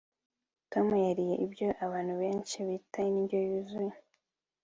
tom 0.71 0.87
yariye 1.07 1.35
ibyo 1.45 1.67
abantu 1.85 2.13
benshi 2.21 2.55
bita 2.67 2.99
indyo 3.11 3.37
yuzuye 3.47 3.95